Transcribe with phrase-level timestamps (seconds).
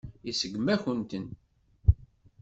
[0.29, 1.27] Iseggem-akent-ten.